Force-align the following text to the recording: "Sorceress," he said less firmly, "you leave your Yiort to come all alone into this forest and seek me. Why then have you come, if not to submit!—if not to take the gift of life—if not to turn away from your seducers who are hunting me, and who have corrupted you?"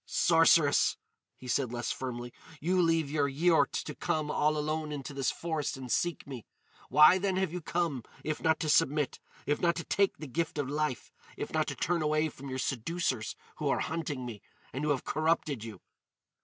"Sorceress," 0.07 0.97
he 1.37 1.47
said 1.47 1.71
less 1.71 1.91
firmly, 1.91 2.33
"you 2.59 2.81
leave 2.81 3.11
your 3.11 3.29
Yiort 3.29 3.71
to 3.83 3.93
come 3.93 4.31
all 4.31 4.57
alone 4.57 4.91
into 4.91 5.13
this 5.13 5.29
forest 5.29 5.77
and 5.77 5.91
seek 5.91 6.25
me. 6.25 6.43
Why 6.89 7.19
then 7.19 7.35
have 7.35 7.53
you 7.53 7.61
come, 7.61 8.01
if 8.23 8.41
not 8.41 8.59
to 8.61 8.67
submit!—if 8.69 9.61
not 9.61 9.75
to 9.75 9.83
take 9.83 10.17
the 10.17 10.25
gift 10.25 10.57
of 10.57 10.67
life—if 10.67 11.53
not 11.53 11.67
to 11.67 11.75
turn 11.75 12.01
away 12.01 12.29
from 12.29 12.49
your 12.49 12.57
seducers 12.57 13.35
who 13.57 13.69
are 13.69 13.81
hunting 13.81 14.25
me, 14.25 14.41
and 14.73 14.83
who 14.83 14.89
have 14.89 15.03
corrupted 15.05 15.63
you?" 15.63 15.81